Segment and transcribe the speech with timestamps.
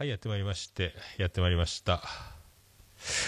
[0.00, 2.00] はい、やってまいりまして、やってまいりました。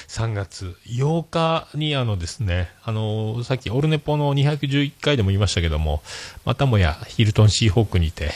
[0.08, 6.02] 3月8日にあのですね、あのさっきオルネポの211回でも言いましたけども、
[6.46, 8.30] またもやヒルトンシーホークにて、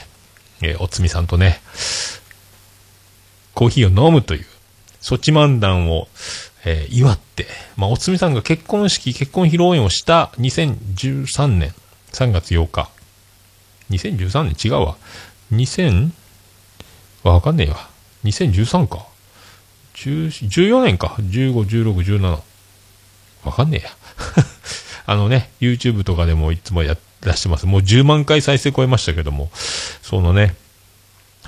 [0.61, 1.63] えーおつみさんとね、
[3.55, 4.45] コーヒーを飲むという、
[5.01, 6.07] ソチ漫談を、
[6.67, 7.47] えー祝って、
[7.79, 11.73] まあ、おつみさんが結婚式、結婚披露宴をした2013年
[12.13, 12.91] 3月8日。
[13.89, 14.57] 2013年？
[14.63, 14.99] 違うわ。
[15.53, 16.11] 2000?
[17.23, 17.96] わかんねえわ。
[18.27, 19.07] 2013か。
[19.95, 21.17] 14年か。
[21.19, 22.41] 15、16、17。
[23.45, 23.91] わかんねえや。
[25.07, 27.67] あのね、YouTube とかでもいつもや出してます。
[27.67, 29.51] もう10万回再生超えましたけども、
[30.03, 30.55] そのね、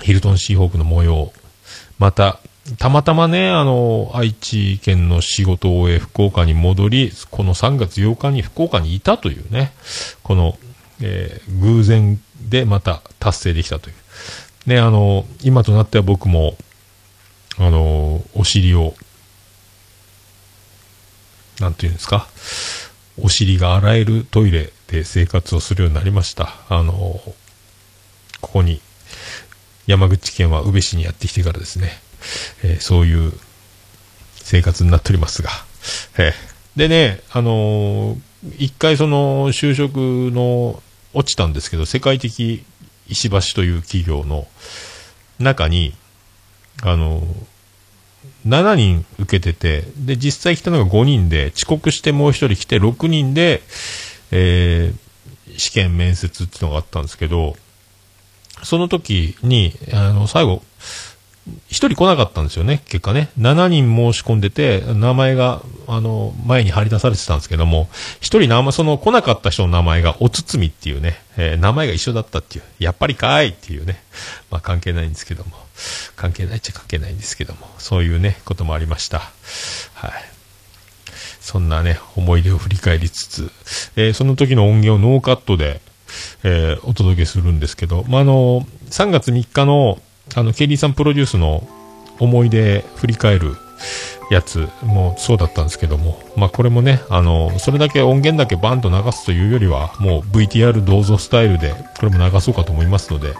[0.01, 1.31] ヒルトンシーホークの模様。
[1.97, 2.39] また、
[2.77, 9.73] たまたまね、あの、愛知県の仕事を終え、福岡に戻り、この3月8日に福岡にいたというね、
[10.23, 10.57] この、
[11.01, 13.95] えー偶然でまた達成できたという。
[14.69, 16.55] ね、あの、今となっては僕も、
[17.59, 18.95] あの、お尻を、
[21.59, 22.27] なんていうんですか、
[23.21, 26.53] お尻が洗えるトイレで生活をするようになりました。
[26.69, 27.33] あの、こ
[28.39, 28.81] こに、
[29.87, 31.99] 山口県は宇部市にやってきてからですね、
[32.63, 33.33] えーそういう
[34.35, 35.49] 生活になっておりますが、
[36.17, 36.33] えー
[36.79, 38.19] でね、あのー
[38.57, 40.81] 一回その就職の
[41.13, 42.63] 落ちたんですけど、世界的
[43.09, 44.47] 石橋という企業の
[45.39, 45.93] 中に、
[46.83, 47.25] あのー
[48.47, 53.61] 7人受けてて、で、実際来たのが5人で、遅刻してもう1人来て6人で、
[54.31, 55.09] えー
[55.57, 57.55] 試験面接っていうのがあったんですけど、
[58.63, 60.63] その時に、あの、最後、
[61.67, 63.29] 一人来なかったんですよね、結果ね。
[63.39, 67.89] 7人申し込んでて、名前が、あの、前に張り出されてたんですけども、
[68.21, 74.01] 一人名、その来なかった人の名前が、おつつみっていうね、えー名前が一緒だったっていう、やっぱりかいっていうね、
[74.51, 75.51] まあ関係ないんですけども、
[76.15, 79.19] 関係ないっちゃ関係ないんですけども、そういうね、こともありました。
[79.93, 80.11] はい。
[81.39, 83.51] そんなね、思い出を振り返りつつ、
[83.95, 85.81] えーその時の音源をノーカットで、
[86.43, 89.99] えーお届けするんですけど、まあ、あの、3月3日の、
[90.35, 91.63] あの、ケリーさんプロデュースの
[92.19, 93.55] 思い出振り返る
[94.29, 103.33] やつもそうだったんですけども、まあ、これもね、あの、それだけ音源だけバンと流すというよりは、もう VTR どうぞスタイルで、これも流そうかと思いますので、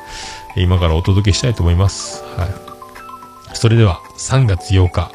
[0.55, 2.23] 今からお届けしたいと思います。
[2.35, 3.55] はい。
[3.55, 5.11] それでは、3月8日、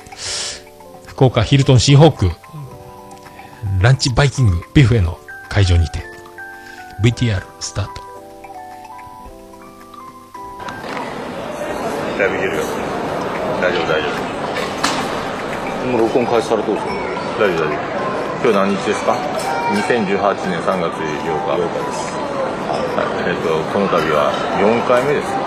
[1.06, 2.31] 福岡ヒルトンシーホーク、
[3.81, 5.19] ランチバイキングビュフェの
[5.49, 6.03] 会場にて、
[7.03, 8.03] VTR スタート。
[12.19, 12.62] だいぶいけるよ
[13.58, 15.91] 大丈夫大丈夫。
[15.91, 16.94] もう録音開始されてるんですよ
[17.42, 17.82] 大丈夫大丈夫。
[18.38, 19.19] 今日何日ですか
[19.75, 21.58] ？2018年3月8日。
[21.58, 22.14] 8日です。
[22.70, 23.26] はい。
[23.26, 24.30] えっ、とこの度は
[24.62, 25.34] 4回目です。
[25.34, 25.42] か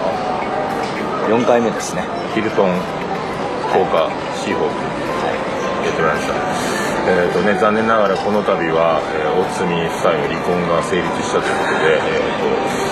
[1.31, 2.03] 4回目ですね。
[2.35, 2.75] ヒルトン
[3.72, 4.75] 福岡シーホーク
[5.88, 6.35] やってまいりました。
[7.07, 12.19] えっ、とね残念ながらこの度は、えー、大津美夫妻の離婚が成立したということで、え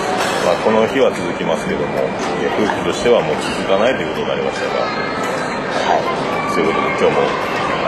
[0.00, 0.05] と
[0.46, 1.98] まあ、この日は続きますけども
[2.38, 6.54] えー夫婦としてはもう続かないということになりましたがはい。
[6.54, 7.26] そういうことで今日も、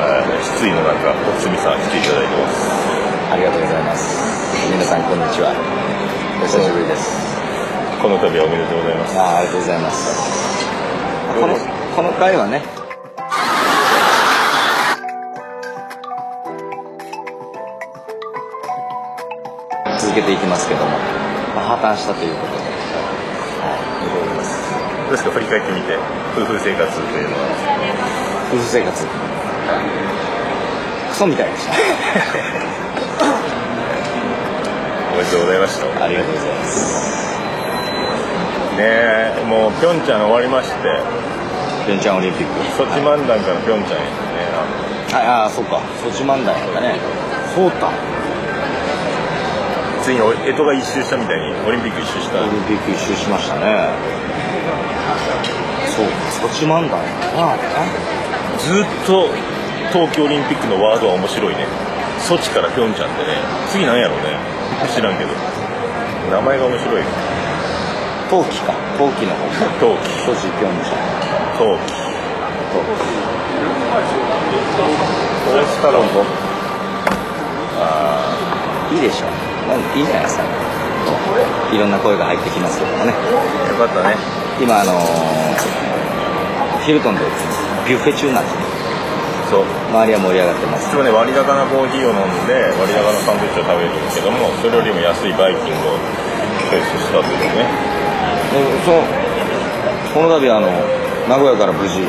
[0.02, 2.70] えー失意の中大津美さん来ていただいてます。
[3.30, 4.70] ありがとうございます。
[4.70, 5.50] 皆さんこんにちは。
[6.42, 7.18] お久しぶりです。
[8.02, 9.18] この度はおめでとうございます。
[9.18, 10.66] あありがとうございます。
[11.40, 11.54] この
[11.94, 12.62] この回はね。
[20.00, 20.96] 続けていきますけども、
[21.54, 22.62] まあ、破綻したということで、
[23.64, 23.80] はい、
[25.08, 25.30] どうですか？
[25.30, 25.98] 振り返ってみて。
[26.36, 27.42] 夫婦生活というのは。
[28.52, 29.06] 夫婦生活。
[31.10, 31.72] クソみたいでした。
[35.12, 36.04] おめでとうございました。
[36.04, 37.28] ありがとうございます。
[38.78, 38.82] ね
[39.34, 41.02] えもうピョンチャン終わりまして。
[41.86, 42.52] ピョンチャンオリンピック。
[42.76, 44.14] ソチ漫談からピョンチャンへね。
[45.26, 45.80] ああそうか。
[46.04, 46.94] ソチ漫談やったね。
[47.56, 47.70] そう。
[47.80, 47.90] だ
[50.08, 52.40] ついに干支が一周したみたいにオリンピック一周した。
[52.40, 53.92] オリンピック一周しましたね。
[55.84, 57.84] そうかソチ漫談やなあれな。
[58.56, 59.28] ずっと
[59.92, 61.68] 東京オリンピックのワードは面白いね。
[62.24, 63.36] ソチからピョンチャンってね。
[63.68, 64.40] 次なんやろうね。
[64.88, 65.36] 知らんけど。
[66.32, 67.04] 名前が面白い。
[68.32, 68.72] 冬季か。
[68.96, 69.44] 冬季の方。
[69.76, 71.04] 冬季ソチピョンチャン。
[71.60, 72.00] 冬季
[72.72, 72.80] 冬
[78.88, 79.26] 季いいでしょ。
[79.26, 79.47] なん
[79.94, 80.44] いいじゃないですか。
[81.72, 83.12] いろんな声が入ってきますけどもね。
[83.12, 84.16] よかったね。
[84.60, 84.98] 今あのー
[86.84, 87.20] ヒルトンで
[87.84, 88.50] ビュッフェ中なんで。
[89.50, 89.64] そう。
[89.92, 90.88] 周りは盛り上がってます。
[90.88, 96.00] いつもね割高なコーヒーを飲んで割高なサンドイッチを食べるんですけどもそれよりも安いバイキングを
[96.72, 97.68] チョイスしたというね。
[98.52, 99.04] でその
[100.16, 100.72] この度あの
[101.28, 102.00] 名古屋から無事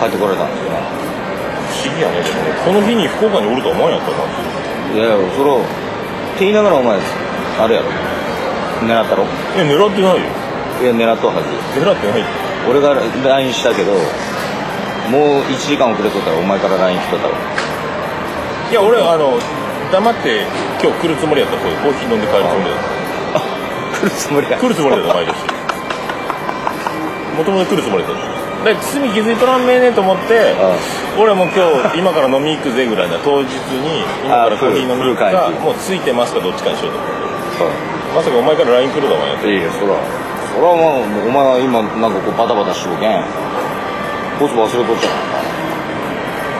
[0.00, 0.80] 帰ってこれたんですよね。
[1.68, 2.24] 不思議やね。
[2.24, 4.24] でもねこの日に福岡におるとは思わんやった感
[4.96, 5.60] いやいやそれを
[6.40, 7.92] って言いながらお前あれやろ。
[8.80, 9.28] 狙ったろ。
[9.52, 10.24] じいや狙ってないよ。
[10.80, 11.52] いや狙っとうはず。
[11.76, 12.24] 狙ってない。
[12.64, 13.92] 俺が LINE したけど
[15.12, 17.34] もう1時間遅れとったらお前から LINE 来とったわ
[18.70, 19.36] いや俺あの
[19.92, 20.48] 黙って
[20.80, 24.00] 今日来るつもりやったらコーヒー飲んで帰るつもりだった。
[24.00, 24.56] 来るつもりや。
[24.56, 25.36] 来るつもりだった毎年。
[27.36, 28.29] もともと来るつもりだった
[28.64, 30.76] で堤気づいとらんめえねと思ってあ
[31.16, 38.00] 俺はもう今日今から飲み行くぜぐらいな当日に今からコーヒー飲みに行くかもうついてますかどっちかにしようと思って。
[38.10, 39.48] まさかお前から LINE 来ると思わんやった。
[39.48, 39.96] いいよそら
[40.52, 43.24] そらまあお前は今なんかこうバタバタしとるけん。
[44.36, 45.12] コツ忘れとっちゃ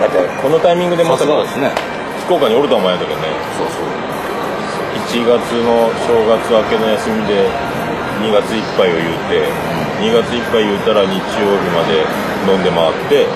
[0.01, 1.69] だってこのタイミングでうまさかですね。
[2.25, 3.29] 福岡におるとは思わんやったけどね。
[3.61, 3.85] そうそう。
[5.05, 7.45] 1月の正月明けの休みで
[8.25, 9.45] 2月いっぱいを言うて
[10.01, 11.21] 2月いっぱい言うたら日曜
[11.61, 12.07] 日まで
[12.51, 13.27] 飲んで回って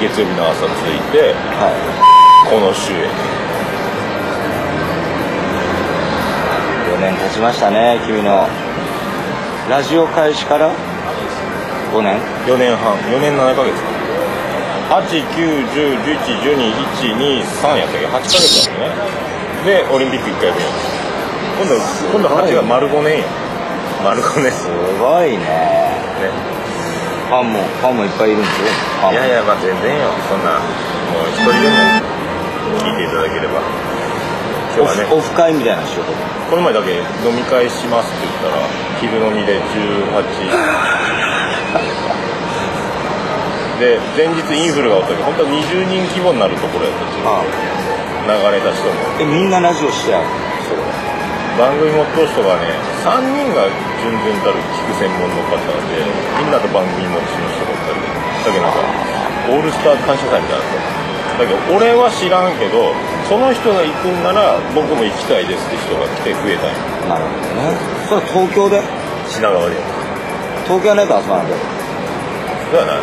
[0.00, 1.68] 月曜日の朝着いては
[2.48, 3.04] この週へ。
[3.04, 3.08] い
[6.96, 8.48] 4年経ちましたね君の。
[9.68, 10.72] ラジオ開始から
[11.92, 12.96] ？5年？4年半。
[13.12, 13.82] 4年7ヶ月か。
[14.88, 18.88] 89101112123やったっけ？8ヶ月だもんね。
[19.66, 20.66] でオリンピック1回分や
[21.60, 21.74] 今度
[22.16, 23.26] 今度8が丸5年や。
[24.02, 25.87] 丸5年すごいね
[26.20, 26.30] ね
[27.28, 29.12] ファンもファンもいっぱいいるんですよ。
[29.12, 30.08] いやいやまあ全然よ。
[30.28, 30.58] そんな
[31.12, 31.76] もう一人でも
[32.80, 33.60] 聞いていただければ。
[34.76, 35.04] 今日はね。
[35.12, 36.38] オフオフ会みたいな仕事。
[36.48, 36.96] この前だけ
[37.28, 38.56] 飲み会しますって言ったら
[38.96, 40.48] 昼飲みで18
[43.78, 47.44] で前日インフルがおったけど本当は20人規模になるところやったしあ
[48.24, 50.26] 流れた人もえみんなラジオしてやる
[51.58, 52.70] 番組持っとる人がね
[53.02, 53.66] 3人が
[53.98, 56.06] 純然たる聞く専門の方で
[56.38, 57.98] みんなと番組持ちの人がおったり
[58.46, 58.78] だけどなんか
[59.50, 60.70] オールスター感謝祭みたいなの
[61.38, 62.94] だけど俺は知らんけど
[63.26, 66.78] その人が行くんなら僕も行きたいですって人が来て増えたんよ
[67.10, 67.74] なるほどね。
[68.08, 68.82] それ東京で？
[69.28, 69.76] 品川で。
[70.64, 72.94] 東京はないと集まらんけどではな。
[72.98, 73.02] い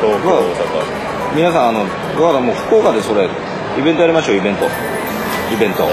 [0.00, 1.36] 東京大阪。
[1.36, 3.28] 皆さんあのだからもう福岡でそれ
[3.78, 4.66] イベントやりましょうイベント。
[4.66, 5.84] イベント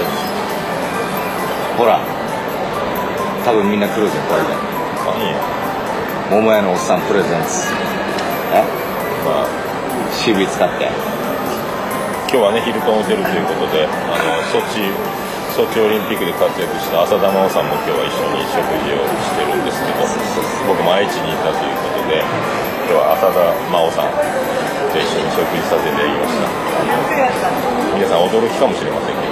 [1.78, 2.02] ほら。
[3.46, 4.50] 多分みんな来るぜこれで。
[4.50, 5.38] あいいね
[6.28, 7.70] 桃屋のおっさんプレゼンツ。
[8.52, 8.66] え？
[9.24, 9.48] まあ。
[10.10, 10.90] CV 使って。
[12.28, 14.92] 今日はねヒルトンホテルということであのソチ
[15.56, 20.04] ソチオリンピックで活躍した浅田真央さんも今日は一緒に食事をしてるんですけど
[20.68, 22.20] 僕も愛知にいたということで
[22.84, 26.52] 今日は浅田真央さんと一緒に食事させていただきました。
[27.96, 29.27] 皆さん驚きかもしれませんけど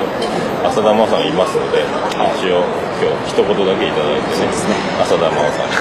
[0.67, 2.65] 浅田真央さんいますので一応
[2.99, 4.49] 今日一言だけいただいてね
[5.03, 5.77] 浅田真央さんに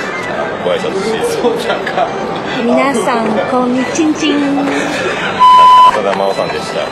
[0.64, 4.60] ご挨拶していただいて皆さんこんにちんちん。
[4.60, 6.88] 浅田真央さんでした。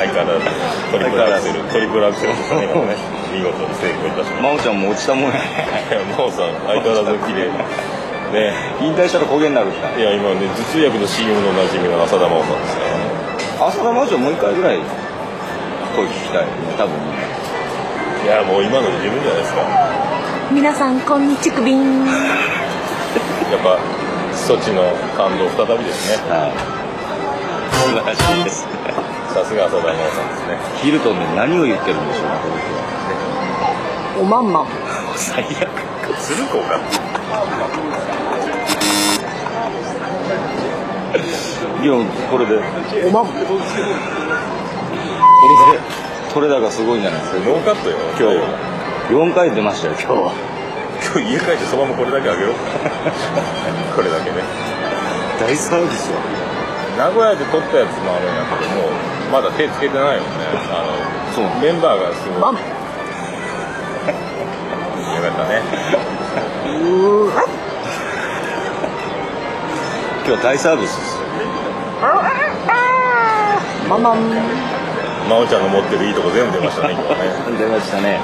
[0.00, 0.46] 相変わらず
[0.90, 1.60] トリプルアクセル。
[1.64, 2.96] トリプルアクセルですね今ね
[3.30, 5.40] 見事に成功いたしま真央ちゃんも落ちたもんやね
[6.16, 7.52] さん相変わらず綺麗
[8.32, 8.54] ね。
[8.80, 13.04] 引退したら焦げになるっていや今ね頭痛薬の CM の馴染みの浅田真央さんですからね。
[13.60, 14.78] 浅田真央ちゃんもう一回ぐらい
[15.96, 16.46] 声聞きたい。
[16.46, 16.94] ね多分。
[18.24, 19.60] いやもう今ので十分じゃないですか。
[20.52, 22.14] 皆さんこんにちくびんやっ
[23.62, 23.78] ぱ
[24.34, 24.82] ソチの
[25.16, 26.30] 感動再びですね。
[26.30, 26.52] はい。
[27.80, 28.66] 素晴らしいです
[29.32, 30.58] さすが浅田真央さんですね。
[30.82, 32.80] ヒルトンで何を言ってるんでしょうねこの人は
[34.20, 34.66] おまんま。
[35.16, 35.50] 最悪。
[36.20, 36.78] 鶴子か。
[41.82, 41.92] いや
[42.30, 42.58] これで。
[43.08, 43.24] おまん。
[43.24, 44.59] まこれで
[46.32, 47.40] 取れ高すごいんじゃないですか。
[47.40, 48.30] ノーカットよ今
[49.08, 50.32] 日4回出ましたよ今日は。
[51.00, 52.54] 今日家帰ってそばもこれだけあげよう。
[53.96, 54.44] これだけね。
[55.40, 56.16] 大サービスよ
[56.98, 58.92] 名古屋で撮ったやつもあるんやけども
[59.32, 60.26] まだ手つけてないよね。
[60.70, 60.92] あの
[61.34, 61.44] そう。
[61.62, 62.40] メンバーがすごい。
[62.40, 62.48] よ
[65.22, 65.62] かったね。
[70.26, 71.24] 今日大サービスですよ。
[73.88, 74.79] まんまん
[75.28, 77.58] 真央ちゃんの持ってるいいとこ全部出ましたね 今ね。
[77.58, 78.20] 出ましたね。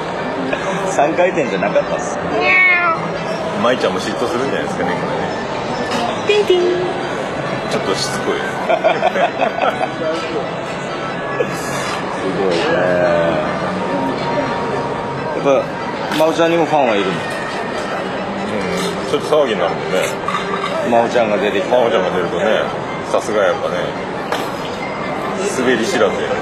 [0.90, 2.18] 3回転じゃなかったっす。
[3.62, 4.96] 舞ちゃんも嫉妬するんじゃないですかねこ
[6.28, 6.46] れね。
[7.70, 8.34] ちょっとしつこい。
[8.36, 8.42] す
[12.38, 12.56] ごいね。
[15.36, 15.62] やっぱ
[16.18, 17.12] 真央ちゃんにもファンはいるの？
[17.12, 17.16] う
[19.08, 19.10] ん。
[19.10, 19.98] ちょっと騒ぎになるもんね。
[20.90, 21.76] 真央ちゃんが出てきた。
[21.76, 22.44] 真央ちゃんが出るとね
[23.10, 23.76] さすがやっぱね。
[25.58, 26.28] 滑り知らずや。
[26.28, 26.35] ね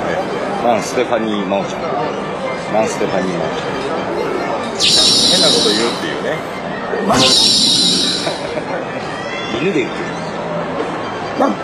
[0.64, 1.82] マン・ステファニー・真央ちゃん
[2.72, 3.48] マン・ステファニー・真央
[4.80, 4.88] ち
[5.30, 6.38] 変なこと言うっていうね。
[9.60, 10.04] 犬で言ってる。
[11.38, 11.54] ワン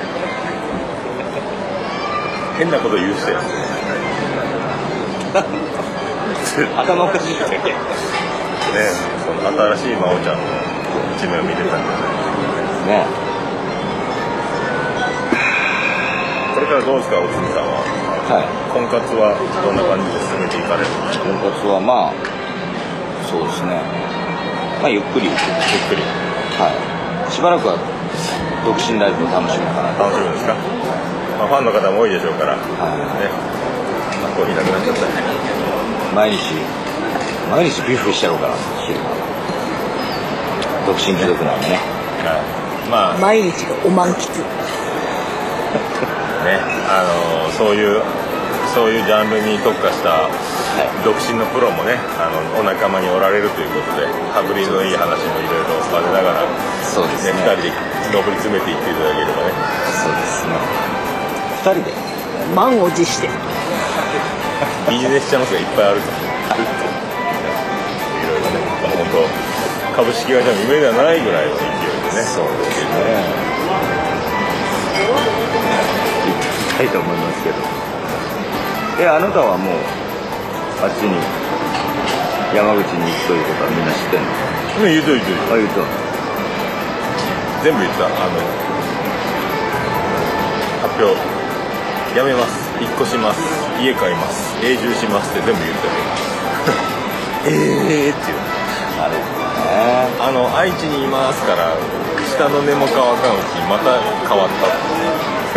[2.59, 3.33] 変なこと言うして
[6.76, 7.38] 頭おかしい。
[7.40, 7.64] だけね
[9.25, 9.40] その
[9.75, 10.42] 新しい真央ちゃんの
[11.16, 13.07] 一面を見れたんじゃないね
[16.54, 18.10] これからどうですかおつみさんは？
[18.31, 18.47] はい。
[18.71, 22.17] 婚活はどんな感じで進めていかれる婚活はまあ
[23.27, 23.83] そうですね。
[24.79, 26.03] まあゆっくりゆっくり。
[26.55, 26.79] はい。
[27.27, 27.75] しばらくは
[28.63, 30.07] 独身ライフを楽しむかなと。
[30.07, 30.55] 楽しみですか、
[31.43, 32.63] まあ、ファンの方も多いでしょうから、ね。
[32.79, 32.87] は
[34.23, 35.11] まあ、コーヒーなくなっちゃった。
[35.11, 35.27] ね
[36.15, 36.55] 毎日
[37.51, 38.55] 毎日ビュッフェしちゃおうかな
[38.87, 39.11] 昼間。
[40.87, 41.83] 独身貴族なんでね。
[42.23, 42.47] はい。
[42.91, 43.19] まあ。
[43.19, 44.39] 毎日がお満喫
[46.47, 46.63] ね。
[46.87, 48.03] あのーそういう
[48.71, 50.31] そういうジャンルに特化した
[51.03, 56.55] 独身のプロもねあのお仲間におられるということで羽振りのいい話もいろいろ混ぜながら、ね、
[56.87, 57.33] そうですね。
[57.35, 57.75] 2人で
[58.15, 59.50] 上り詰めていっていただければね。
[59.91, 60.55] そうですね。
[61.67, 61.91] 二人で？
[62.55, 63.29] 満を持して。
[64.89, 66.07] ビジネスチャンスがいっぱいあると。
[66.07, 66.11] い
[68.23, 69.27] ろいろね、まあ、本当
[69.99, 71.71] 株式会社の夢ではないぐらいの勢い
[72.07, 72.25] でね。
[72.25, 72.91] そうですね。
[76.31, 76.39] 行
[76.71, 77.57] きたいと思いますけど
[79.00, 79.80] えあなたはもう
[80.85, 81.16] あっちに
[82.52, 84.28] 山口に行くということはみんな知ってんの？
[84.28, 85.80] うと言うと言うとあ言うと
[87.64, 88.04] 全部言った。
[88.04, 88.37] あの
[90.85, 91.16] 発表
[92.16, 92.69] やめます。
[92.80, 93.40] 引っ越します。
[93.80, 94.57] 家買います。
[94.64, 98.40] 永住しますって全部言ったけどええーっていう。
[98.99, 101.73] なるほどねあの愛知にいますから
[102.37, 103.97] 下の根も乾かんうちにまた
[104.28, 104.69] 変わった。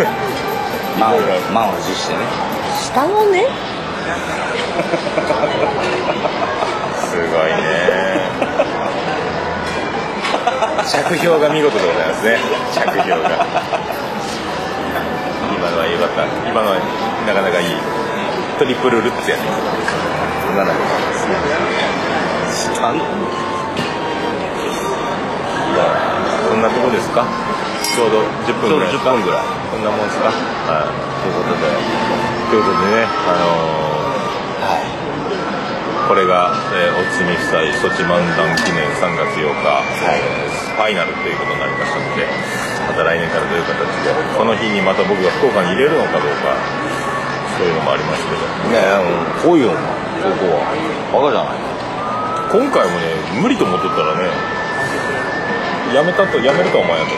[0.00, 2.20] って満を持してね
[2.94, 3.42] 下のね。
[7.02, 8.22] すごいね。
[10.86, 12.38] 着氷が見事でございますね。
[12.72, 13.18] 着氷が。
[15.58, 16.78] 今のは良かった今のは
[17.26, 17.74] なかなかいい
[18.60, 19.42] トリプルルッツやね。
[20.54, 20.78] 今ので
[21.18, 21.34] すね
[22.78, 23.02] 下の
[26.46, 27.26] そんなとこですか？
[27.82, 29.10] ちょうど10分ぐらいですか？
[29.10, 29.44] ちょうど10分ぐらい。
[29.72, 30.30] こんなもんですか？
[30.30, 30.94] はい。
[31.26, 34.04] ということでということでねあのー
[36.04, 39.48] これが、えーおつみ夫妻ソチ漫談記念3月8日、
[40.04, 42.26] えーファイナルということになりましたので
[42.90, 46.50] また来年からどういう形でこの日にまた僕が福岡に入れるのかどうか
[47.56, 48.42] そういうのもありますけど。
[48.74, 49.80] ねえ来いよお前
[50.34, 50.66] ここは
[51.14, 51.62] バカじゃない？
[52.50, 53.06] 今回もね
[53.40, 54.28] 無理と思っとったらね
[55.94, 57.14] やめたとやめるとは思わんやと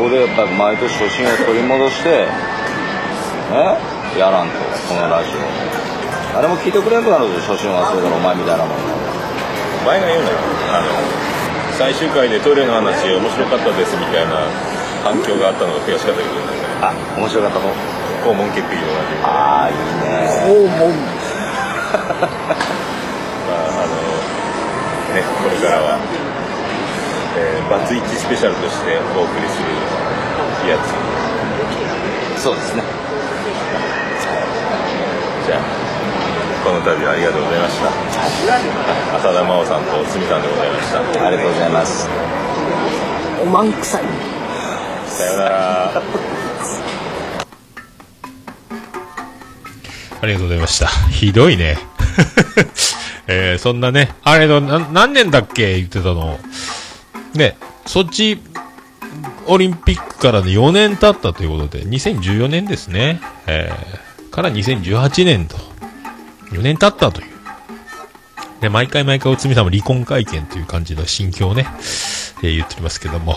[0.00, 3.76] ここでやっぱり毎年初心を取り戻してね
[4.18, 4.54] やらんと
[4.88, 5.40] このラジオ。
[6.34, 8.78] 誰も聞いてくれんくなるぞ初心を忘れたらお前みたいなもん。
[8.78, 10.36] お前が言うなよ。
[10.70, 10.88] あの
[11.78, 14.46] 最終回でトイレの話面白かったですみたいな
[15.02, 16.34] 反響があったのが悔しかったけど。
[16.34, 16.40] ね
[16.82, 17.66] あ面白かったの
[18.22, 20.30] 肛門潔癖の話ああいいね。
[20.46, 20.94] 訪問
[23.50, 23.94] まああの
[25.14, 25.98] ねこれからは、
[27.38, 32.42] えーバツイチスペシャルとしてお送りするやつ。
[32.42, 32.82] そうですね
[35.46, 35.60] じゃあ
[36.64, 37.88] この度はありがとうございました
[39.18, 42.08] 浅田真央さんと鷲見さんでございましたありがとうございます
[43.42, 44.04] おまんくさい
[45.06, 46.02] さようなら
[50.24, 50.86] ありがとうございました。
[51.10, 51.76] ひどいね。
[53.28, 55.76] えー、そんなね、あれの、な何年だっけ？
[55.76, 56.38] 言ってたの。
[57.34, 58.40] ね、そっち、
[59.46, 63.20] オリンピックからの4年経ったということで、2014年ですね。
[63.46, 65.56] えー、から2018年と、
[66.58, 67.34] 4年経ったという。
[68.60, 71.66] で、毎回毎回おつみさんも離婚会見という感じの心境をね、
[72.42, 73.36] えー言っておりますけども、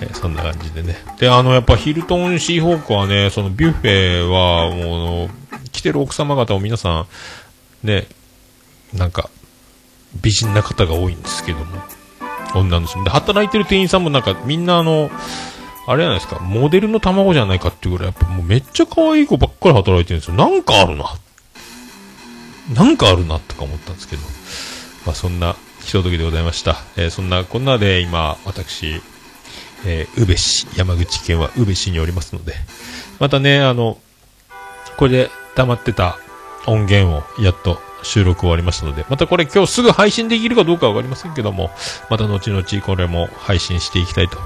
[0.00, 0.96] えーそんな感じでね。
[1.18, 5.30] で、あの、やっぱヒルトンシーホークはね、そのビュッフェは、もう、
[5.70, 7.06] 来てる奥様方も皆さ
[7.82, 8.06] ん、ね、
[8.92, 9.30] なんか、
[10.20, 11.64] 美人な方が多いんですけども、
[12.54, 13.02] 女の人。
[13.04, 15.10] で、働いてる店員さんもなんか、みんなあの、
[15.86, 20.34] あれじゃないですか、モデルの卵じゃないかっていうぐらい、やっぱもうめっちゃ可愛い子ばっかり働いてるんですよ。
[20.34, 21.06] なんかあるな。
[22.70, 24.22] なんかあるな、とか思ったんですけど。
[25.04, 26.76] まあ、そんな、ひとときでございました。
[26.96, 29.02] えーそんなこんなで今、私、
[29.84, 32.54] えー宇部市、山口県は宇部市におりますので、
[33.18, 33.98] またね、あの、
[34.96, 36.18] これで溜まってた
[36.66, 41.70] 音源をやっと収録終わりましたので、またこれ今日すぐ配信できるかどうかわかりませんけども、
[42.10, 44.38] また後々これも配信していきたいと。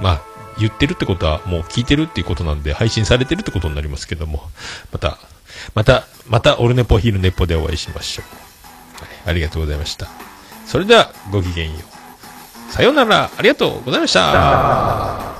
[0.00, 0.22] まあ、
[0.58, 4.50] 言ってるってことはもう聞いてるっていうことなんで、配信されてるってことになりますけども、
[4.92, 5.18] また、
[5.74, 9.04] また、また、オルネポヒールネポでお会いしましょう。
[9.04, 10.08] はい、ありがとうございました。
[10.66, 12.72] それでは、ごきげんよう。
[12.72, 15.31] さようなら、ありがとうございました。